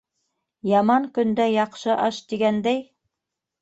Яман 0.69 1.05
көндә- 1.19 1.47
яҡшы 1.57 2.01
аш, 2.09 2.25
тигәндәй... 2.35 2.85